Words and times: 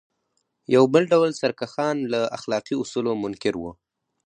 یو 0.75 0.83
بل 0.93 1.03
ډول 1.11 1.31
سرکښان 1.41 1.97
له 2.13 2.21
اخلاقي 2.37 2.75
اصولو 2.81 3.11
منکر 3.23 3.53
وو. 3.57 3.71